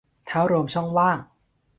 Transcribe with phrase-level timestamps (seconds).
[0.29, 1.17] ถ้ารวมช่องว่าง